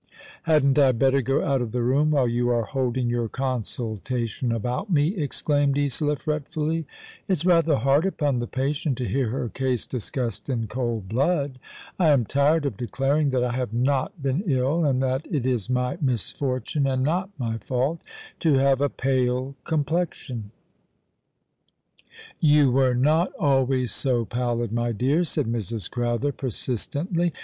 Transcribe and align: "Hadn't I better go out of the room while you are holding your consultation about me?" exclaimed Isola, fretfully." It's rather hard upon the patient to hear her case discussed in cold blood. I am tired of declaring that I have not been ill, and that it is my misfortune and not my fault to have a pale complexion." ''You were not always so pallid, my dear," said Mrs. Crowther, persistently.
"Hadn't 0.51 0.79
I 0.79 0.93
better 0.93 1.21
go 1.21 1.43
out 1.45 1.61
of 1.61 1.73
the 1.73 1.83
room 1.83 2.09
while 2.09 2.27
you 2.27 2.49
are 2.49 2.63
holding 2.63 3.07
your 3.07 3.29
consultation 3.29 4.51
about 4.51 4.89
me?" 4.89 5.09
exclaimed 5.21 5.77
Isola, 5.77 6.15
fretfully." 6.15 6.85
It's 7.29 7.45
rather 7.45 7.75
hard 7.75 8.07
upon 8.07 8.39
the 8.39 8.47
patient 8.47 8.97
to 8.97 9.05
hear 9.07 9.29
her 9.29 9.47
case 9.49 9.85
discussed 9.85 10.49
in 10.49 10.65
cold 10.65 11.07
blood. 11.07 11.59
I 11.99 12.07
am 12.09 12.25
tired 12.25 12.65
of 12.65 12.77
declaring 12.77 13.29
that 13.29 13.43
I 13.43 13.51
have 13.55 13.73
not 13.73 14.19
been 14.23 14.41
ill, 14.47 14.83
and 14.85 15.03
that 15.03 15.27
it 15.29 15.45
is 15.45 15.69
my 15.69 15.99
misfortune 16.01 16.87
and 16.87 17.03
not 17.03 17.29
my 17.37 17.59
fault 17.59 18.01
to 18.39 18.55
have 18.55 18.81
a 18.81 18.89
pale 18.89 19.53
complexion." 19.65 20.49
''You 22.41 22.71
were 22.71 22.95
not 22.95 23.31
always 23.37 23.91
so 23.91 24.25
pallid, 24.25 24.71
my 24.71 24.93
dear," 24.93 25.23
said 25.23 25.45
Mrs. 25.45 25.91
Crowther, 25.91 26.31
persistently. 26.31 27.33